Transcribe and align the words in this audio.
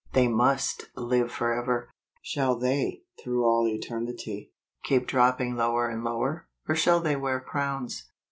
they 0.13 0.27
must 0.27 0.89
live 0.95 1.31
forever. 1.31 1.91
Shall 2.23 2.55
they, 2.57 3.03
through 3.21 3.43
all 3.45 3.67
eternity, 3.67 4.51
keep 4.83 5.05
droppiug 5.07 5.55
lower 5.55 5.87
and 5.89 6.03
lower, 6.03 6.47
or 6.67 6.73
shall 6.73 6.99
they 6.99 7.15
wear 7.15 7.39
crowns 7.39 8.09